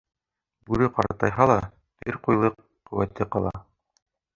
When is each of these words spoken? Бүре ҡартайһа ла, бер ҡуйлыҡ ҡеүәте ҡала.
Бүре 0.69 0.87
ҡартайһа 0.95 1.47
ла, 1.53 1.59
бер 2.03 2.21
ҡуйлыҡ 2.25 2.59
ҡеүәте 2.67 3.33
ҡала. 3.37 3.59